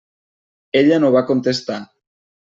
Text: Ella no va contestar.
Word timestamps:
Ella 0.79 0.97
no 1.03 1.11
va 1.15 1.21
contestar. 1.27 1.77